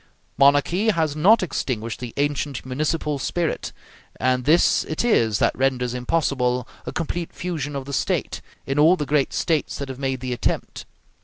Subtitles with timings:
[0.35, 3.71] Monarchy has not extinguished the ancient municipal spirit,
[4.19, 8.95] and this it is that renders impossible a complete fusion of the State, in all
[8.95, 10.87] the great States that have made the attempt.